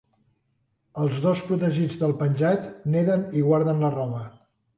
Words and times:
Els 1.03 1.19
dos 1.25 1.43
protegits 1.49 1.99
del 2.05 2.15
penjat 2.23 2.67
neden 2.97 3.27
i 3.37 3.45
guarden 3.51 3.87
la 3.87 3.95
roba. 3.99 4.25